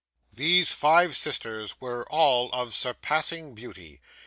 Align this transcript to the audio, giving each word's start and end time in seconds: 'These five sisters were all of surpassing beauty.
'These 0.33 0.71
five 0.71 1.15
sisters 1.15 1.79
were 1.79 2.07
all 2.09 2.49
of 2.53 2.73
surpassing 2.73 3.53
beauty. 3.53 4.01